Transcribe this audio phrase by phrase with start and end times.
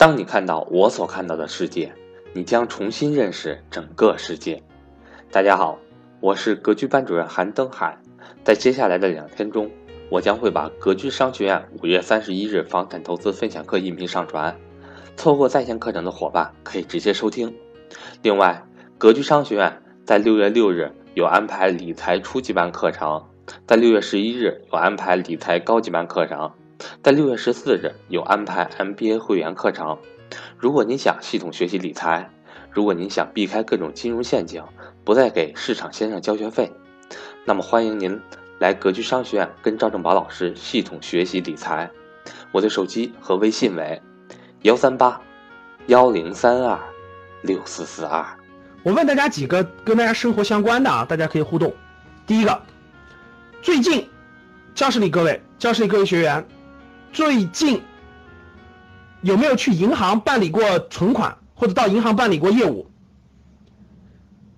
[0.00, 1.92] 当你看到我所看到的世界，
[2.32, 4.62] 你将重新认识整个世界。
[5.30, 5.78] 大家好，
[6.20, 7.98] 我是格局班主任韩登海。
[8.42, 9.70] 在接下来的两天中，
[10.08, 14.56] 我将会把格局商学院五月三十一日房产投资分享课音频上传，
[15.18, 17.54] 错过在线课程的伙伴可以直接收听。
[18.22, 18.64] 另外，
[18.96, 23.22] 格局商学院在六月六日有安排理财初级班课程，
[23.66, 26.50] 在六月十一日有安排理财高级班课程。
[27.02, 29.98] 在六月十四日有安排 MBA 会员课程。
[30.56, 32.30] 如果您想系统学习理财，
[32.70, 34.62] 如果您想避开各种金融陷阱，
[35.04, 36.70] 不再给市场先生交学费，
[37.44, 38.20] 那么欢迎您
[38.58, 41.90] 来格局商学院跟赵正宝老师系统学习理财。
[42.52, 44.00] 我的手机和微信为
[44.62, 45.20] 幺三八
[45.86, 46.78] 幺零三二
[47.42, 48.24] 六四四二。
[48.82, 51.74] 我问大家几个跟大家生活相关的啊，大家可以互动。
[52.26, 52.62] 第一个，
[53.62, 54.08] 最近
[54.74, 56.46] 教室里各位，教室里各位学员。
[57.12, 57.82] 最近
[59.22, 62.90] 有没有去银行办理过存款，或者到银行办理过业务？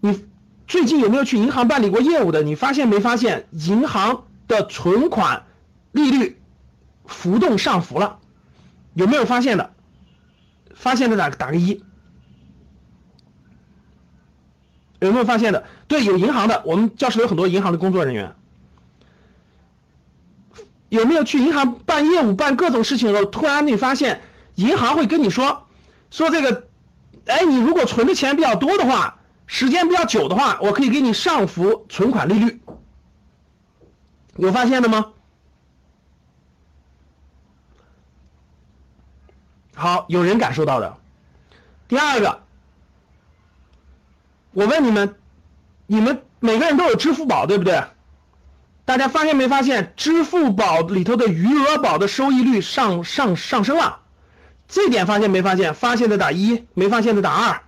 [0.00, 0.24] 你
[0.66, 2.42] 最近有没有去银行办理过业务的？
[2.42, 5.44] 你发现没发现银行的存款
[5.92, 6.40] 利率
[7.04, 8.18] 浮动上浮了？
[8.94, 9.72] 有没有发现的？
[10.74, 11.82] 发现的打打个一。
[15.00, 15.64] 有没有发现的？
[15.88, 18.34] 对，有银行的，我们教室有很多银行的工作人员。
[20.92, 24.20] 有没有去银行办业务、办各种事情的时候，突然你发现
[24.56, 25.66] 银行会跟你说，
[26.10, 26.68] 说这个，
[27.24, 32.60] 哎，你如果存的钱比较多的话，时间比较久的话，我可以给你上浮存款利率。
[34.36, 35.12] 有发现的吗？
[39.74, 40.94] 好，有人感受到的。
[41.88, 42.42] 第二个，
[44.52, 45.16] 我问你们，
[45.86, 47.82] 你们每个人都有支付宝，对不对？
[48.92, 54.00] 大家发现没发现，支付宝里头的余额宝的收益率上上上升了？
[54.68, 55.72] 这点发现没发现？
[55.72, 57.62] 发现的打一，没发现的打二。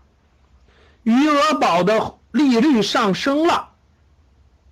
[1.02, 3.70] 余额宝的利率上升了，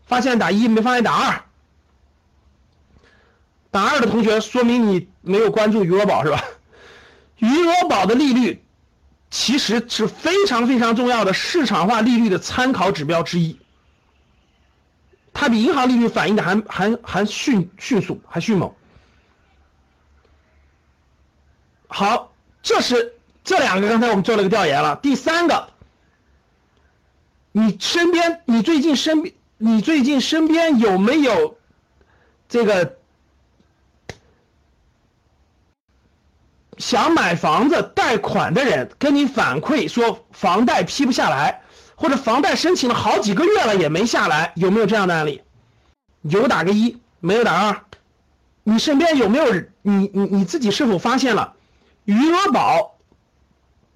[0.07, 1.43] 发现打一，没发现打二。
[3.71, 6.45] 打二的同学，说明你没有关注余额宝是吧？
[7.39, 8.63] 余额宝的利率
[9.31, 13.59] 其实是非常非常重要的市场化利率的参考指标之一。
[15.33, 18.73] 它比银行利率反应的还还还迅迅速，还迅猛。
[21.89, 22.33] 好，
[22.63, 24.97] 这是这两个，刚才我们做了个调研了。
[24.97, 25.69] 第三个，
[27.51, 31.59] 你身边，你最近身边，你最近身边有没有
[32.49, 32.97] 这个
[36.79, 41.63] 想买房子贷款的人跟你反馈说房贷批不下来？
[42.03, 45.41] 或者房贷申请了好几个月了也没下来，有没有这样的案例？
[46.23, 47.81] 有打个一，没有打二。
[48.65, 51.55] 你身边有没有你你你自己是否发现了
[52.05, 52.99] 余额宝？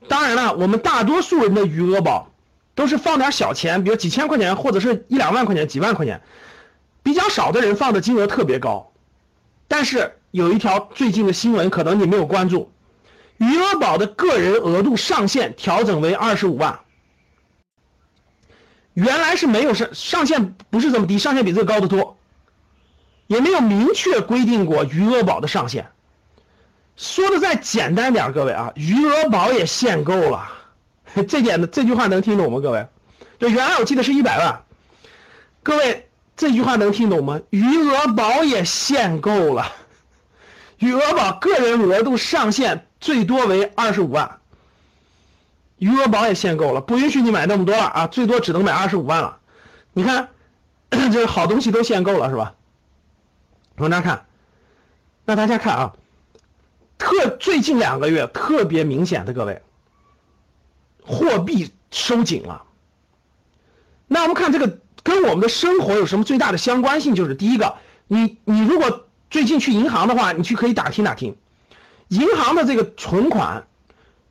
[0.07, 2.31] 当然了，我们大多数人的余额宝
[2.77, 6.23] 都是放点小钱，比如几千块钱或者是一两万块钱、几万块钱，
[7.03, 8.93] 比较少的人放的金额特别高。
[9.67, 12.71] 但是有一条最近的新闻，可能你没有关注，
[13.39, 16.79] 余额宝的个人额度上限调整为二十五万。
[18.97, 22.17] 原来是没有上上限，不是这么低，上限比这高得多，
[23.27, 25.87] 也没有明确规定过余额宝的上限。
[26.97, 30.51] 说的再简单点，各位啊，余额宝也限购了，
[31.29, 32.59] 这点的这句话能听懂吗？
[32.59, 32.87] 各位，
[33.39, 34.63] 就原来我记得是一百万，
[35.63, 37.39] 各位这句话能听懂吗？
[37.51, 39.71] 余额宝也限购了，
[40.79, 44.41] 余额宝个人额度上限最多为二十五万。
[45.79, 49.39] 余额宝也限购了，不允许你买那么多了啊，最多只能买二十五万了。
[49.93, 50.31] 你看，
[50.91, 52.55] 这 好东西都限购了是吧？
[53.77, 54.25] 往那看，
[55.27, 55.93] 那大家看啊，
[56.97, 59.61] 特最近两个月特别明显的各位，
[61.05, 62.63] 货币收紧了。
[64.07, 67.15] 那我们看这个跟我们的生活有什么最大的相关性？
[67.15, 67.75] 就是第一个，
[68.07, 71.37] 你你如果最近去银行的话，你去可以打听打听，
[72.09, 73.67] 银行的这个存款。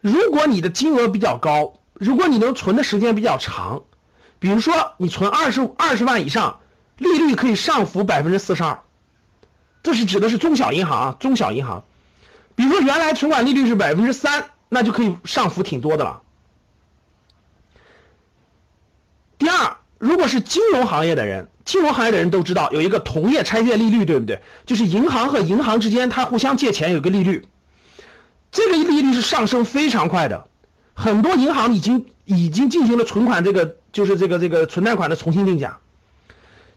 [0.06, 3.86] 如果你的金额比较高，如果你能存的时间比较长，
[4.38, 6.60] 比如说你存二十二十万以上，
[7.00, 8.81] 利率可以上浮百分之四十二，
[9.81, 11.86] 这是指的是中小银行啊，中小银行，
[12.54, 16.22] 比如说原来存款利率是百分之三，那就可以上浮挺多的了。
[19.40, 24.44] 第二，如果是金融行业的人，金融行业的人都知道有一个同业拆借利率，对不对？
[24.68, 27.48] 就是银行和银行之间它互相借钱有个利率。
[28.56, 30.48] 这个利率是上升非常快的，
[30.94, 35.80] 很多银行已经已经进行了存款这个就是这个这个存贷款的重新定价。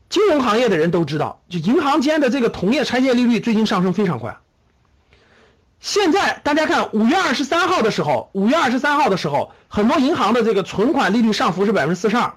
[0.09, 4.39] 金融行业的人都知道，就银行间的这个同业拆借利率最近上升非常快。
[5.79, 12.35] 现在大家看，五月二十三号的时候，五月二十三号的时候，很多银行的这个存款利率上浮是百分之四十二。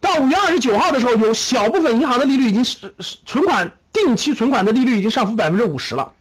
[0.00, 6.14] 到五月二十九号的时候，有小部分银行的利率已经是是存款定期存款的利率已经上浮百分之五十了。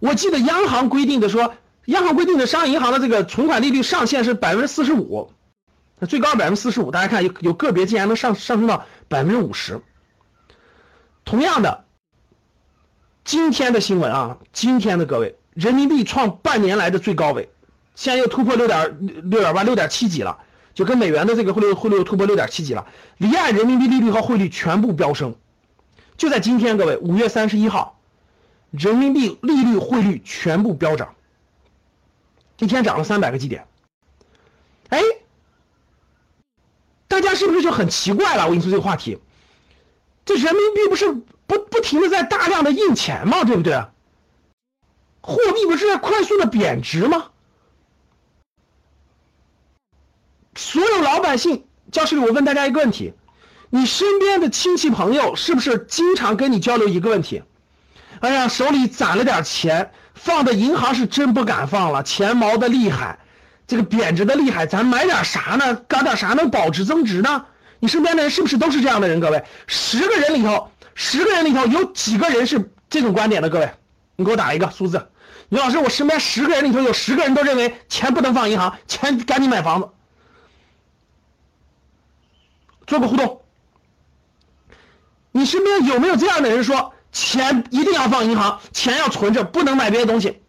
[0.00, 1.54] 我记得央行规定的说，
[1.86, 5.30] 央行规定的商业银行的这个存款利率上限是百分之四十五，
[6.08, 6.90] 最高百分之四十五。
[6.90, 9.80] 大家看有有个别竟然能上上升到百分之五十。
[11.24, 11.84] 同样的。
[13.24, 17.50] 今天的新闻啊，今天的各位，人民币创半年来的最高位，
[17.96, 20.38] 现在又突破六点六点八六点七几了，
[20.74, 25.34] 就跟美元的这个汇率汇率又突破六点七几了，离岸人民币利率和汇率全部飙升，
[26.16, 27.95] 就在今天，各位，五月三十一号，
[28.70, 31.14] 人民币利率汇率全部飙涨，
[32.58, 33.66] 一天涨了三百个基点，
[34.88, 35.00] 哎，
[37.08, 38.44] 大家是不是就很奇怪了？
[38.44, 39.18] 我跟你说这个话题，
[40.24, 41.22] 这人民币不是？
[41.48, 43.80] 不不停的在大量的印钱吗，对不对？
[45.20, 47.30] 货币不是在快速的贬值吗？
[50.56, 53.12] 所有老百姓，教室里我问大家一个问题：
[53.70, 57.44] 你身边的亲戚朋友是不是经常跟你交流一个问题？
[58.20, 63.18] 哎呀，手里攒了点钱，放在银行是真不敢放了，钱毛的厉害，
[63.66, 65.74] 这个贬值的厉害，咱买点啥呢？
[65.88, 67.46] 搞点啥能保值增值呢？
[67.78, 69.20] 你身边的人是不是都是这样的人？
[69.20, 70.70] 各位，十个人里头。
[70.98, 73.50] 十个人里头有几个人是这种观点的？
[73.50, 73.70] 各位，
[74.16, 75.10] 你给我打一个数字。
[75.50, 79.90] 李老师，我身边十个人里头有十个人都认为钱不能放银行，钱赶紧买房子。
[82.86, 83.42] 做个互动。
[85.32, 90.42] 你身边有没有这样的人说，钱一定要放银行，钱要存着，不能买别的东西？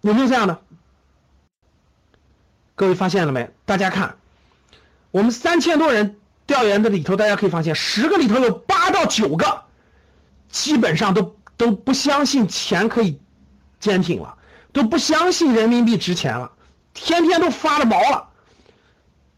[0.00, 0.60] 有没有这样的？
[2.74, 3.48] 各位发现了没？
[3.64, 4.16] 大家看，
[5.12, 6.16] 我们三千多人。
[6.46, 9.64] 调研的里头，大家可以发现，十个里头有八到九个，
[10.48, 13.20] 基本上都都不相信钱可以
[13.80, 14.36] 坚挺了，
[14.72, 16.52] 都不相信人民币值钱了，
[16.94, 18.28] 天天都发了毛了，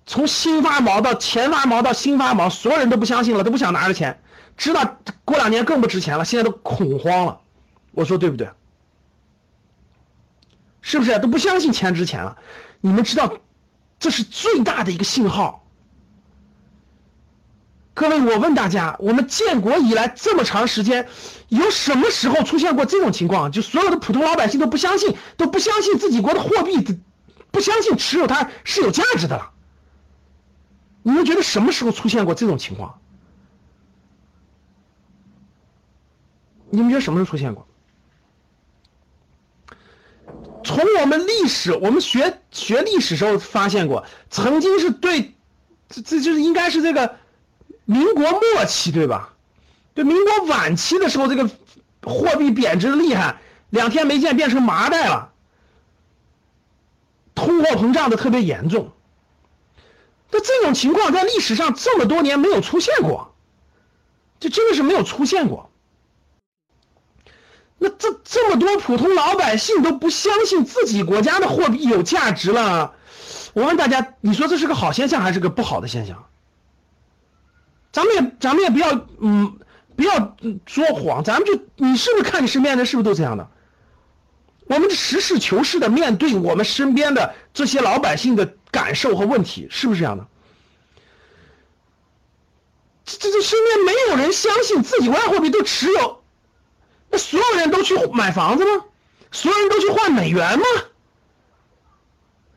[0.04, 4.20] 从新发毛到钱发毛到新发毛，所有人都不相信了，都不想拿着钱，
[4.58, 7.40] 知道过两年更不值钱了，现在都恐慌了，
[7.92, 8.50] 我说对不对？
[10.82, 12.36] 是不是都不相信钱值钱了？
[12.80, 13.38] 你们知道，
[14.00, 15.64] 这是最大的一个信号。
[17.94, 21.08] 各位，我问大家，我们建国以来这么长时间，
[21.48, 23.52] 有什么时候出现过这种情况？
[23.52, 27.00] 就所有的普通老百姓都不相信，都不相信自己国的货币，
[27.50, 29.50] 不相信持有它是有价值的了。
[31.02, 33.00] 你们觉得什么时候出现过这种情况？
[36.70, 37.66] 你们觉得什么时候出现过？
[40.64, 45.34] 从我们历史，我们学学历史时候发现过，曾经是对，
[45.88, 47.16] 这这就是应该是这个。
[47.90, 49.32] 民国末期对吧？
[49.94, 51.50] 对，民国晚期的时候，这个
[52.02, 53.40] 货币贬值的厉害，
[53.70, 55.32] 两天没见变成麻袋了，
[57.34, 58.92] 通货膨胀的特别严重。
[60.30, 63.34] 那这种情况在历史上这么多年没有出现过，
[64.38, 65.70] 这真的是没有出现过。
[67.78, 72.92] 那这这么多普通老百姓都不相信自己国家的货币有价值了，
[73.52, 76.26] 我问大家，你说这是个好现象还是个不好的现象？
[77.92, 79.58] 咱们也，咱们也不要，嗯，
[79.96, 80.36] 不要
[80.66, 83.48] 说谎，咱们就，你是不是看你身边的人是不是都这样的？
[84.66, 90.26] 我们实事求是的面对我们身边的这些老百姓的感受和问题，是不是这样的？
[93.06, 96.17] 这这这身边没有人相信自己国家货币都持有，
[97.10, 98.84] 那所有人都去买房子吗？
[99.30, 100.64] 所有人都去换美元吗？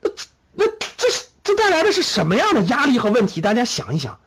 [0.01, 0.65] 那这那
[0.97, 3.41] 这是这带来的是什么样的压力和问题？
[3.41, 4.19] 大家想一想。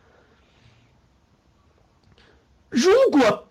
[2.69, 3.49] 如果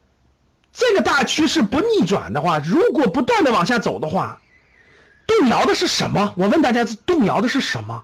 [0.72, 4.42] 这个大趋势不逆转的话，如果不断的往下走的话，
[5.26, 6.34] 动摇的是什么？
[6.38, 8.04] 我问大家，动摇的是什么？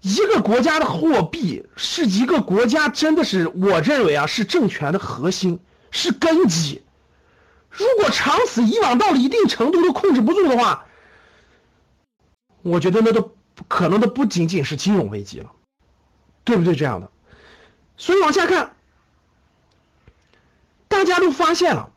[0.00, 6.82] 一个国家的货币是一个国家，真的是我认为啊，是政权的核心，是根基。
[7.70, 10.86] 如果长此以往，到了一定程度都控制不住的话，
[12.62, 13.32] 我觉得那都。
[13.66, 15.50] 可能的不仅仅是金融危机了，
[16.44, 16.76] 对不对？
[16.76, 17.10] 这样的，
[17.96, 18.76] 所以往下看，
[20.86, 21.90] 大家都发现了，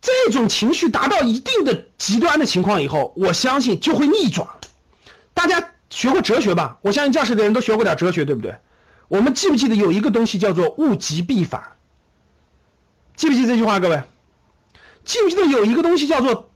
[0.00, 4.48] 这种情绪达到一定的极端的情况以后，我相信就会逆转。
[5.34, 6.78] 大家学过哲学吧？
[6.82, 8.56] 我相信教室的人都学过点哲学，对不对？
[9.06, 11.62] 我们记不记得有一个东西叫做物极必反？
[13.14, 14.02] 记不记这句话，各位？
[15.04, 16.50] 记不记得有一个东西叫做？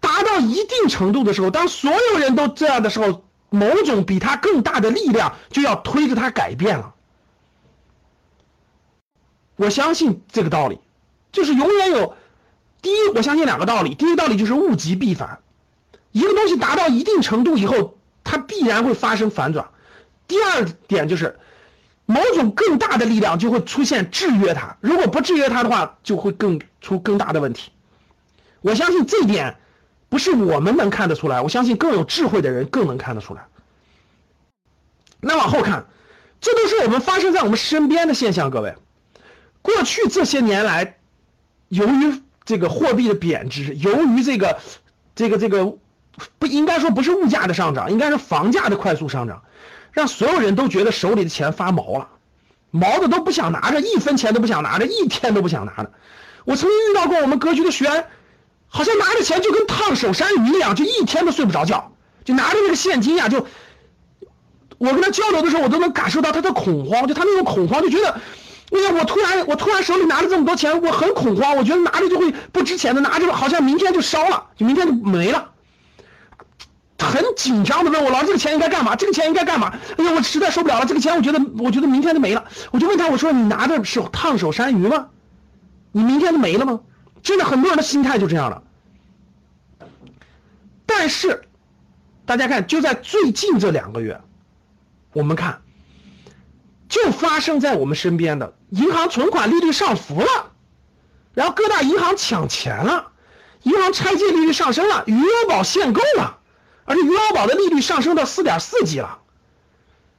[0.00, 6.94] 达到一定程度的时候，当所有人都这样的时候，某种比他更大的力量就要推着他改变了。
[9.54, 10.80] 我相信这个道理，
[11.30, 12.16] 就是永远有
[12.82, 13.94] 第一，我相信两个道理。
[13.94, 15.38] 第一个道理就是物极必反，
[16.10, 19.68] 一个东西达到一定程度以后，它必然会发生反转。
[20.26, 21.38] 第二点就是
[22.06, 27.70] 某种更大的力量就会出现制约它，如果不制约它的话，就会更出更大的问题。
[28.62, 29.56] 我相信这一点
[30.08, 33.46] 不是我们能看得出来，我相信更有智慧的人更能看得出来。
[35.20, 35.86] 那往后看，
[36.40, 38.74] 这都是我们发生在我们身边的现象，各位。
[39.62, 40.98] 过去这些年来，
[41.68, 44.58] 由于这个货币的贬值，由于这个
[45.14, 45.78] 这个这个
[46.38, 49.42] 不应该说不是物价的上涨，应该是房价的快速上涨，
[49.92, 52.08] 让所有人都觉得手里的钱发毛了，
[52.70, 55.90] 毛的都不想拿着，一分钱都不想拿着，一天都不想拿着。
[56.44, 58.06] 我曾经遇到过我们格局的学员，
[58.68, 61.92] 好像拿着钱就跟烫手山芋一样，就一天都睡不着觉，
[62.24, 63.46] 就拿着那个现金呀，就
[64.78, 68.20] 我跟他交流的时候，我都能感受到他的恐慌，就他那种恐慌，就觉得。
[68.72, 75.50] 哎呀，我突然我突然手里拿了这么多钱，我很恐慌，我觉得拿着就会不值钱的，拿着好像明天就烧了，就明天就没了，
[76.98, 78.94] 很紧张的问我，老师这个钱应该干嘛？
[78.96, 79.72] 这个钱应该干嘛？
[79.98, 85.08] 哎呀，我实在受不了了，这个钱我觉得我觉得明天就没了，我就问他，我说你拿的是烫手山芋吗？
[85.92, 86.80] 你明天就没了吗？
[87.22, 88.62] 真的很多人的心态就这样了。
[90.86, 91.42] 但是
[92.26, 94.20] 大家看，就在最近这两个月，
[95.12, 95.60] 我们看。
[96.86, 100.52] 就发生在我们身边的银行存款利率上浮了，
[101.32, 103.08] 然后各大银行抢钱了，
[103.62, 106.38] 银行拆借利率上升了，余额宝限购了，
[106.84, 109.18] 而且余额宝的利率上升到四点四几了，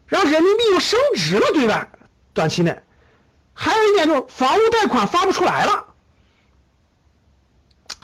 [0.08, 1.88] 然后人民币又升值了，对吧？
[2.34, 2.82] 短期内，
[3.54, 5.86] 还有一点就是房屋贷款发不出来了。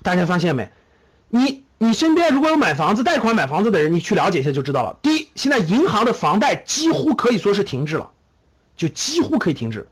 [0.04, 0.72] 大家发现没？
[1.30, 4.98] 你你身边如果有买房子贷款买房子的人，你去了解一下就知道了。
[5.02, 8.12] 第一，现在银行的房贷几乎可以说是停滞了。
[8.78, 9.88] 就几乎可以停止，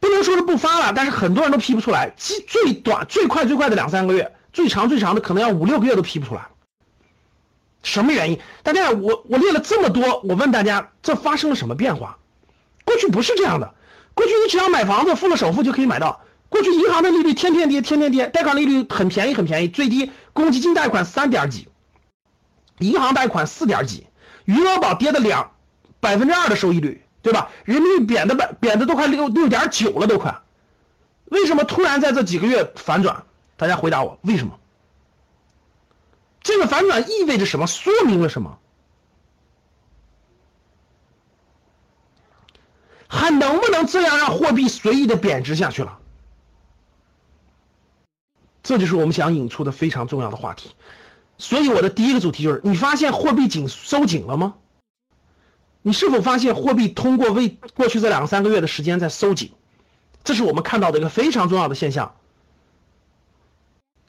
[0.00, 2.12] 不能说是不发了，但是很多人都批不出来。
[2.16, 6.48] 最最短最快最快的两三个月，最长最长的可能要五六个月都批不出来。
[7.84, 8.40] 什么原因？
[8.64, 12.18] 大家我我列了这么多，我问大家，这发生了什么变化？
[12.84, 13.72] 过去不是这样的，
[14.14, 16.22] 过去你只要买房子付了首付就可以买到。
[16.48, 21.68] 过去银行的利率天天跌，天天跌，贷款利率很便宜很便宜，最低公积金贷款三点几，
[22.80, 24.08] 银行贷款四点几，
[24.44, 25.52] 余额宝跌的两
[26.00, 27.00] 百分之二的收益率。
[27.24, 27.48] 对吧？
[27.64, 30.42] 人民币贬的贬贬的都快六六点九了，都快。
[31.30, 33.24] 为什么突然在这几个月反转？
[33.56, 34.58] 大家回答我，为什么？
[36.44, 37.66] 这个反转意味着什么？
[37.66, 38.58] 说明了什么？
[43.08, 45.98] 还能不能这样让货币随意的贬值下去了？
[48.62, 50.70] 这就是我们想引出的非常重要的话题。
[51.38, 54.54] 所以我的第一个主题就是：你发现货币紧收紧了吗？
[55.80, 59.52] 你是否发现货币通过为过去这两三个月的时间在收紧？
[60.22, 62.16] 这是我们看到的一个非常重要的现象。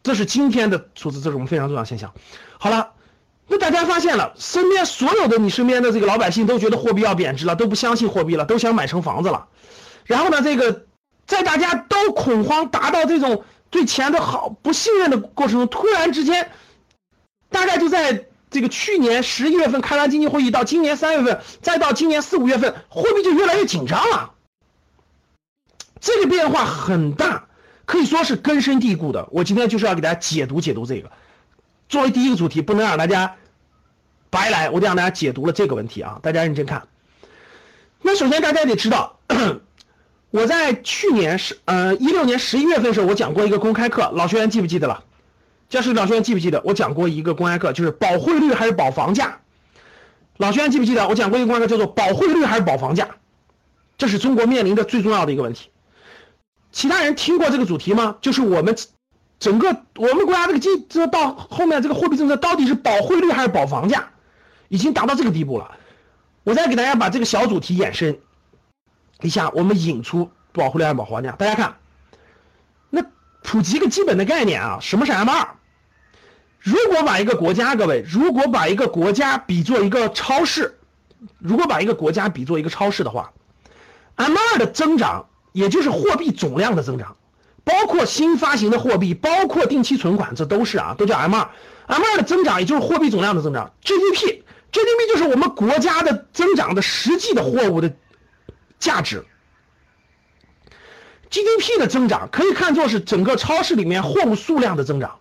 [0.05, 2.13] 这是今天的数字，这是我们非常重要现象。
[2.59, 2.91] 好了，
[3.47, 9.47] 那大家发现了，身边所有的你身边的这个老百姓都觉得货币要贬值了，都不相信货币了，都想买成房子了。
[10.03, 10.85] 然后呢，这个
[11.25, 16.51] 在大家都恐慌、达到这种对钱的好不信任的过程中，突然之间，
[17.49, 18.27] 大概就在。
[18.51, 24.31] 这个去年十一月份开完经济会议，到今年三月份，再到今年四五月份，货币就越来越紧张了。
[25.99, 27.47] 这个变化很大，
[27.85, 29.27] 可以说是根深蒂固的。
[29.31, 31.11] 我今天就是要给大家解读解读这个，
[31.87, 33.35] 作为第一个主题，不能让大家
[34.29, 36.19] 白来，我得让大家解读了这个问题啊！
[36.21, 36.87] 大家认真看。
[38.01, 39.19] 那首先大家得知道，
[40.31, 45.03] 我在去年十呃一六年十一月份的时候，我讲过一个公开课，老学员记不记得了？
[45.69, 49.39] 教室老学员记不记得我讲过一个公开课，就是保汇率还是保房价？
[50.37, 53.09] 老学员记不记得我讲过一个公开课，叫做保汇率还是保房价？
[53.97, 55.69] 这是中国面临的最重要的一个问题。
[56.75, 58.17] 其他人听过这个主题吗？
[58.19, 58.75] 就是我们
[59.39, 64.09] 整个我们国家这个经这到后面这个货币政策到底是保汇率还是保房价？
[64.67, 65.71] 已经达到这个地步了。
[66.43, 68.19] 我再给大家把这个小主题延伸
[69.21, 71.31] 一下，我们引出保汇率还是保房价？
[71.31, 71.77] 大家看。
[72.89, 73.01] 那
[73.41, 75.47] 普及一个基本的概念啊，什么是 M 二？
[76.59, 80.77] 如果把一个国家，各位，如果把一个国家比作一个超市，
[81.39, 83.31] 如果把一个国家比作一个超市的话
[84.15, 87.15] ，M 二的增长，也就是货币总量的增长，
[87.63, 91.49] 包括新发行的货币，包括定期存款，这都是啊，都叫 M 二。
[91.87, 97.95] M 二的增长，也就是货币总量的增长，GDP，GDP 就是我们国家的增长的实际的货物的
[98.79, 99.23] 价值。
[101.29, 105.19] GDP 的增长可以看作是整个超市里面货物数量的增长。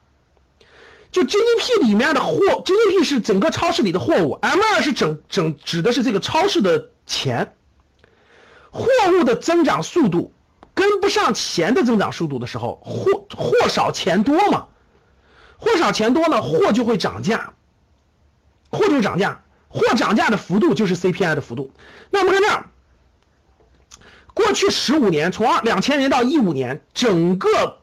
[1.12, 7.54] 就 GDP 里面的货，GDP 是整个超市里的货物，M2 是整整指的是这个超市的钱。
[8.74, 10.32] 货物的增长速度
[10.74, 14.66] 跟不上钱的增长速度的时候，货货少钱多嘛，
[15.58, 17.52] 货少钱多呢，货就会涨价，
[18.70, 21.70] 货就涨价，货涨价的幅度就是 CPI 的幅度。
[22.10, 22.66] 那我们看这儿，
[24.34, 27.78] 过去十五年，从二两千年到一五年，整个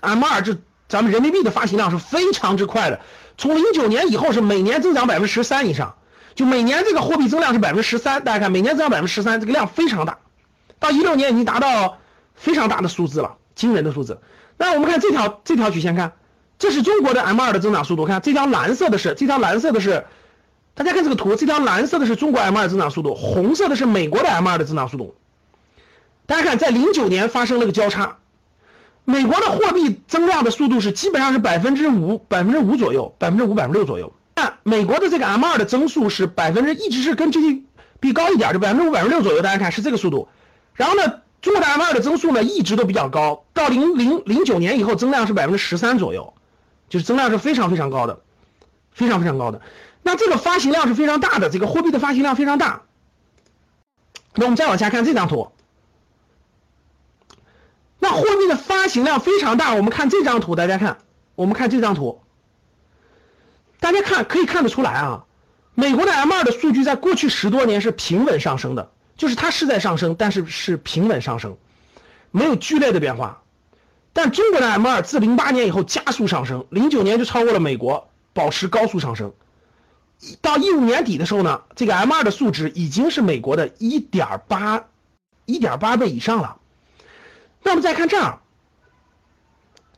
[0.00, 3.00] M 二这咱们人民币的发行量是非常之快的，
[3.38, 5.96] 从零九年以后是每年增长百分之十三以上，
[6.36, 10.18] 就每年这个货币增量是百分之十三，大家看每年增长百分之十三，这个量非常大，
[10.78, 11.98] 到一六年已经达到。
[12.38, 14.20] 非常大的数字了，惊人的数字。
[14.58, 16.12] 那我们看这条这条曲线，看，
[16.58, 18.04] 这是中国的 M2 的增长速度。
[18.04, 20.04] 看这条蓝色的是这条蓝色的是，
[20.74, 25.14] 大家看这个图，这条蓝色的是中国 M2 增长速度，红色的是美国的 M2 的增长速度。
[26.26, 28.18] 大家看，在零九年发生了个交叉，
[29.06, 34.12] 美国的货币增量的速度是基本上是百分之五百分之五左右，百分之五百分之六左右。
[34.66, 39.40] 美国的这个 M2 的增速是百分之一直是跟 GDP 高一点，就百分之五百分之六左右。
[39.40, 40.28] 大家看是这个速度，
[40.74, 41.20] 然后呢？
[41.40, 46.34] 中国的 M2 的增速呢，一直都比较高，到零零零九年以后，增量是百分之十三左右，
[46.88, 48.18] 就是增量是非常非常高的，
[48.90, 49.60] 非常非常高的。
[50.02, 52.82] 那这个发行量是非常大的，这个货币的发行量非常大。
[54.34, 55.52] 那我们再往下看这张图，
[58.00, 60.98] 那货币的发行量非常大，我们看这张图，大家看，
[61.36, 62.20] 我们看这张图，
[63.86, 65.26] 大家看可以看得出来啊，
[65.76, 68.90] 美国的 M2 的数据在过去十多年是平稳上升的。
[69.16, 71.56] 就是它是在上升，但是是平稳上升，
[72.32, 73.44] 没有剧烈的变化。
[74.12, 79.32] 但中国的 M2 自零八年以后加速上升，零九年就超过了美国，保持高速上升。
[80.42, 84.84] 到一五年底的时候呢，这个 M2 的数值已经是美国的一点八
[85.44, 86.56] 一点八倍以上了。
[87.62, 88.40] 那我们再看这儿，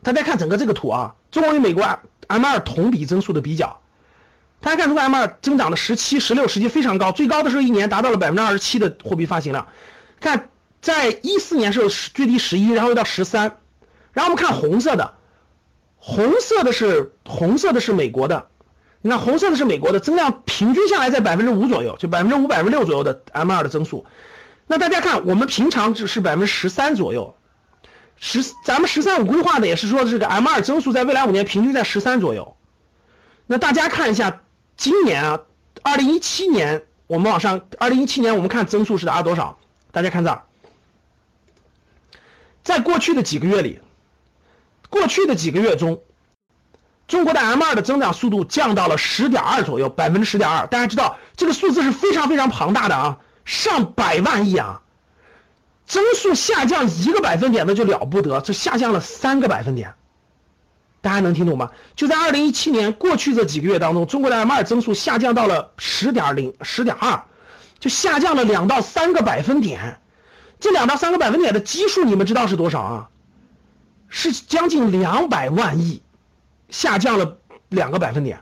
[0.03, 1.83] 大家看整个这个图啊，中国与美国
[2.29, 3.81] M2 同比增速的比较。
[4.61, 9.69] 大家看，出 M2 增长的十七、十六、十七非常高，最高的时候一年达到了百分之二十七的货币发行量。
[10.21, 13.59] 看，在一四年时候最低十一，然后又到十三。
[14.13, 15.15] 然后我们看红色的，
[15.97, 18.49] 红色的是红色的是美国的，
[19.01, 24.07] 你看红色的是美国的增量平均下来在百分之五左右，就百分之五、百分之六左右的 M2 的增速。
[24.67, 27.37] 那大家看，我们平常只是百分之十三左右，
[28.21, 32.57] 十咱们“十三五”规划的也是说这个 M2 增速在未来五年平均在十三左右。
[33.47, 34.41] 那大家看一下。
[34.77, 35.41] 今年啊，
[35.83, 39.59] 二零一七年我们往上，二零一七年我们看增速是达到多少？
[39.91, 40.45] 大家看这儿，
[42.63, 43.81] 在过去的几个月里，
[44.89, 46.01] 过去的几个月中，
[47.09, 50.69] 中国的 M2 的增长速度降到了十点二左右，百分之十点二。
[50.69, 54.81] 大家知道这个数字是非常非常庞大的啊，上百万亿啊，
[55.89, 59.95] 增速下降一个百分点那就了不得，这下降了三个百分点。
[61.01, 61.71] 大家能听懂吗？
[61.97, 67.23] 就在二零一七年过去这几个月当中，中国的 M2 增速下降到了十点零、十点二，
[67.79, 69.99] 就下降了两到三个百分点。
[70.61, 73.09] 这两到三个百分点的基数，你们知道是多少啊？
[74.09, 76.03] 是将近两百万亿，
[76.69, 78.41] 下降了两个百分点。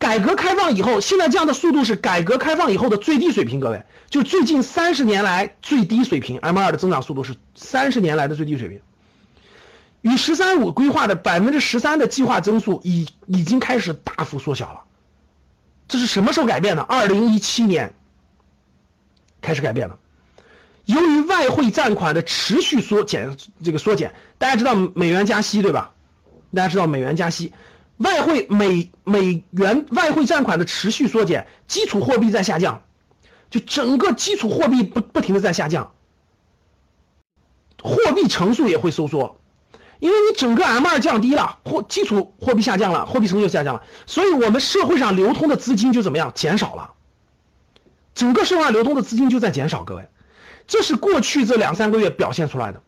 [0.00, 3.60] 改革开放以后，现在这样的速度是改革开放以后的最低水平。
[3.60, 8.80] 各位，就最近三十年来最低水平，M2 的增长速度是三十年来的最低水平。
[10.00, 14.80] 与“十三五”规划的百分之十三的计划增速已已经开始大幅缩小了，
[15.86, 16.82] 这是什么时候改变的？
[16.82, 17.92] 二零一七年
[19.42, 19.98] 开始改变了。
[20.86, 25.92] 由于外汇占款的持续缩减，这个缩减，大家知道美元加息对吧？
[26.54, 27.52] 大家知道美元加息，
[28.00, 32.82] 外汇美美元外汇占款的持续缩减，基础货币在下降，
[33.50, 35.92] 就整个基础货币不不停的在下降，
[37.82, 39.36] 货币乘数也会收缩。
[39.98, 46.94] 因为你整个 M2 降低了，货基础货币下降了，货币乘数下降了，所以我们社会上流通的资金就怎么样减少了，
[48.14, 50.08] 整个社会上流通的资金就在减少，各位，
[50.66, 52.82] 这是过去这两三个月表现出来的。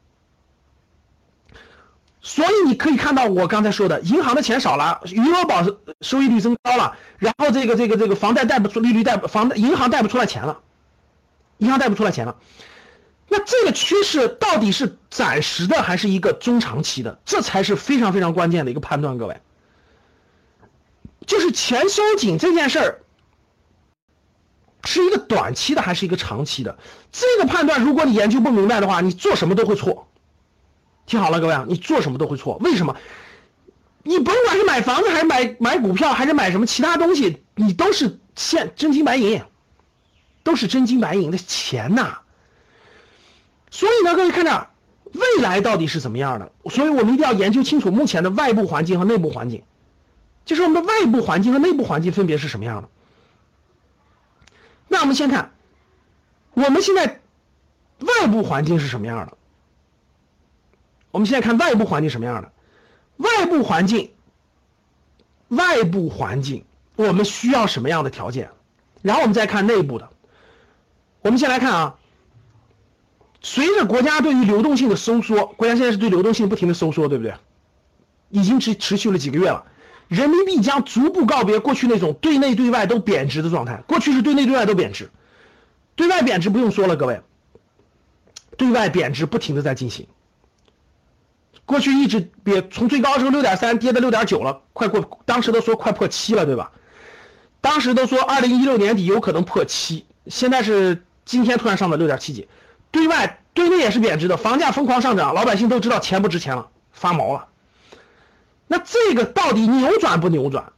[2.24, 5.64] 所以你可以看到我刚才说的，银行的钱少了，余额宝
[6.00, 10.60] 收益率增高了，然后这个这个这个房贷贷不出利率贷不房银行贷不出来钱了，
[11.58, 12.36] 银行贷不出来钱了。
[13.28, 17.18] 那这个趋势到底是暂时的还是一个中长期的？
[17.24, 19.40] 这才是非常非常关键的一个判断，各位。
[21.26, 22.98] 就是钱收紧这件事儿，
[24.84, 26.78] 是一个短期的还是一个长期的？
[27.10, 30.06] 这个判断，如果你研究不明白的话，你做什么都会错。
[31.12, 32.56] 听好了，各位啊，你做什么都会错。
[32.62, 32.96] 为什么？
[34.02, 39.42] 你甭管是买房子还是买买股票还是买什么其他东西，你都是现真金白银，
[40.42, 42.20] 都是真金白银的钱呐。
[43.70, 44.70] 所以呢，各位看着
[45.12, 46.50] 未来到底是怎么样的？
[46.70, 49.62] 所以我们一定要研究清楚目前的外部环境和内部环境，
[50.46, 52.88] 就是我们的外部环境和内部环境分别是什么样的。
[54.88, 55.52] 那我们先看，
[56.54, 57.20] 我们现在
[57.98, 59.36] 外部环境是什么样的？
[61.12, 62.50] 我们现在看外部环境什么样的？
[63.18, 64.10] 外部环境，
[65.48, 66.64] 外部环境，
[66.96, 68.50] 我们需要什么样的条件？
[69.02, 70.08] 然后我们再看内部的。
[71.20, 71.98] 我们先来看啊，
[73.42, 77.34] 随着国家对于流动性的收缩，国家现在是对流动性不停的收缩，对不对？
[78.30, 79.66] 已经持持续了几个月了，
[80.08, 83.82] 人民币将逐步告别过去那种对内对外都贬值的状态。
[83.86, 85.10] 过去是对内对外都贬值，
[85.94, 87.20] 对外贬值不用说了，各位，
[88.56, 90.06] 对外贬值不停的在进行。
[91.64, 96.72] 过去一直贬，从最高时候六点三跌到六点九了，快过，当时都说快破七了，对吧？
[97.60, 102.48] 当时都说二零一六年底有可能破七，现在是今天突然上到六点七几，
[102.90, 107.46] 对外对内也是贬值的，房价疯狂上涨，老百姓都知道钱不值钱了，发毛了。
[108.66, 110.72] 那这个到底扭转不扭转？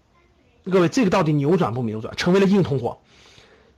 [0.70, 2.14] 各位，这个到底扭转不扭转？
[2.16, 3.00] 成为了硬通货，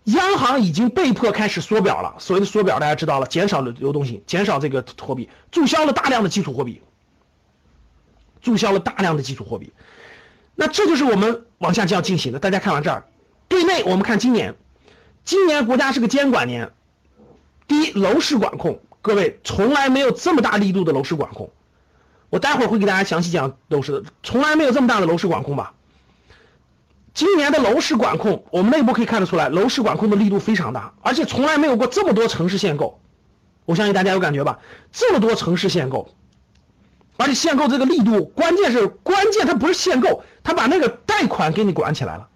[0.04, 2.16] 央行已经被迫开始缩表了。
[2.18, 6.82] 所谓的缩表，大家知道了，减少了流动性，减少这个货币，注销了大量的基础货币。
[8.46, 9.72] 注销了大量的基础货币，
[10.54, 12.38] 那这就是我们往下就要进行的。
[12.38, 13.02] 大家看完这儿，
[13.48, 14.54] 对内我们看今年，
[15.24, 16.70] 今年国家是个监管年。
[17.66, 21.50] 第一，楼市管控，各位从来没有这么大力度的楼市管控。
[22.30, 25.74] 我待会儿会给大家详细讲楼市，从来没有这么大的楼市管控吧？
[27.14, 33.00] 今年的楼市管控，我们内部可以看得出来，楼市管控的力度非常大，而且从来没有过这么多城市限购。
[33.64, 34.60] 我相信大家有感觉吧？
[34.92, 36.14] 这么多城市限购。
[37.16, 42.28] 而且限购这个力度，关键是关键，它不是限购，它把那个贷款给你管起来了，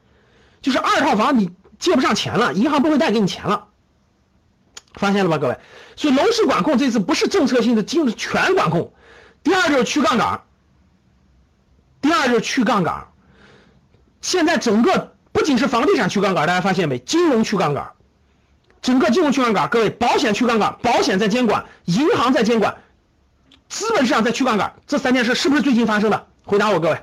[0.62, 3.66] 就是二套房你借不上钱了，银行不会贷给你钱了，
[4.94, 5.58] 发现了吧，各位？
[5.96, 8.92] 所以楼市管控这次不是政策性的，金融全管控。
[9.42, 10.40] 第二就是去杠杆，
[12.00, 13.06] 第二就是去杠杆。
[14.22, 16.98] 现在整个不仅是房地产去杠杆，大家发现没？
[16.98, 17.90] 金融去杠杆，
[18.82, 22.76] 整个金融去杠杆，各位，保险去杠杆，保险在监管，银行在监管。
[23.70, 26.26] 资本市场在去杠杆，这三件事是不是最近发生的？
[26.44, 27.00] 回答我，各位，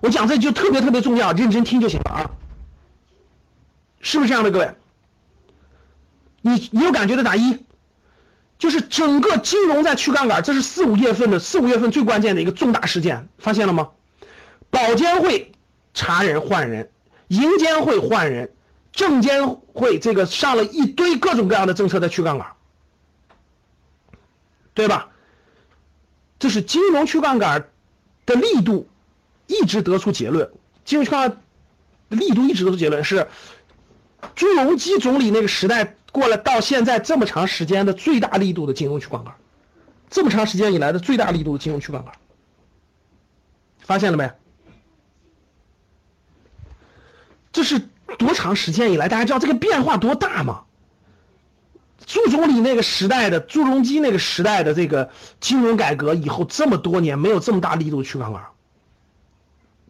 [0.00, 2.30] 我讲这就特别特别重要，认真听就行了啊！
[4.00, 4.70] 是不是这样的，各位？
[6.40, 7.66] 你你有感觉的打一，
[8.60, 13.90] 就是整个金融在去杠杆，这是四五月份的四五月份最关键的一个重大事件，发现了吗？
[14.70, 15.50] 保监会
[15.94, 16.92] 查人换人，
[17.26, 18.54] 银监会换人，
[18.92, 22.46] 证监会这个上了一堆各种各样的政策在去杠杆，
[24.72, 25.08] 对吧？
[26.38, 27.68] 这是金融去杠杆
[28.24, 28.88] 的力度，
[29.46, 30.50] 一直得出结论。
[30.84, 31.38] 金融去杠杆
[32.08, 33.26] 力度一直得出结论是，
[34.34, 39.34] 朱镕基总理那个时代过了，到现在这么长时间的最大力度的金融去杠杆，
[40.08, 42.12] 这么长时间以来的最大力度的金融去杠杆，
[43.80, 44.30] 发现了没？
[47.52, 47.80] 这是
[48.18, 49.08] 多长时间以来？
[49.08, 50.64] 大家知道这个变化多大吗？
[52.04, 58.42] 朱总理那个时代的朱镕基那个时代的这个金融改革以后这么多年没有这么大力度去杠杆，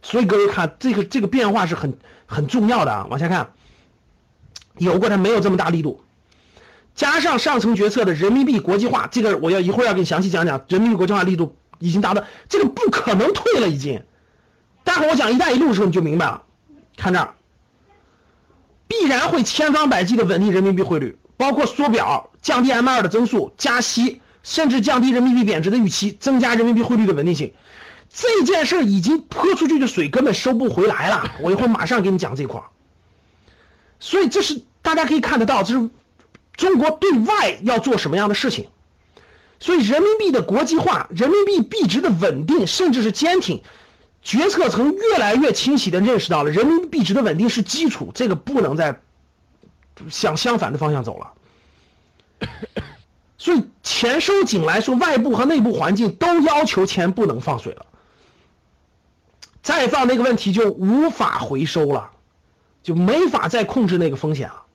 [0.03, 3.07] 所以各位看这个这个变化是很很重要的啊。
[3.11, 3.53] 往下看，
[4.79, 6.03] 有过它没有这么大力度，
[6.95, 14.03] 加上上层决策的人民币国际化，这个我要一会儿要给你详细讲讲，人民币国际化力度已经达到这个不可能退了已经。
[14.85, 16.45] 待会儿我讲一带一路的时候你就明白了，
[16.97, 17.35] 看这儿，
[18.87, 21.19] 必然会千方百计的稳定人民币汇率。
[21.37, 27.53] 包括缩表、降低 M2 的增速、加息，甚至降低人民币贬值的预期，增加人民币汇率的稳定性。
[28.09, 31.33] 这件事已经泼出去的水根本收不回来了。
[31.43, 32.63] 我一会儿马上给你讲这块
[33.99, 35.91] 所以这是大家可以看得到，这是
[36.57, 38.69] 中国对外要做什么样的事情。
[39.59, 43.63] 所以人民币的国际化、人民币币值的稳定，甚至是坚挺，
[44.23, 49.01] 决策层越来越清晰的认识到了人民币币值的稳定是基础，这个不能再。
[50.11, 51.33] 向相反的方向走了，
[53.39, 57.87] 所以钱收紧来说，外部和内部环境都要求钱不能放水了，
[59.63, 62.11] 再放那个问题就无法回收了，
[62.83, 64.66] 就没法再控制那个风险了。